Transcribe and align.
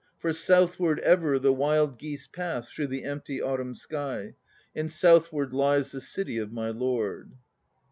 For 0.17 0.33
southward 0.33 0.99
ever 1.01 1.37
The 1.37 1.53
wild 1.53 1.99
geese 1.99 2.25
pass 2.25 2.71
Through 2.71 2.87
the 2.87 3.03
empty 3.03 3.39
autumn 3.39 3.75
sky; 3.75 4.33
and 4.75 4.91
southward 4.91 5.53
lies 5.53 5.91
The 5.91 6.01
city 6.01 6.39
of 6.39 6.51
my 6.51 6.71
lord. 6.71 7.33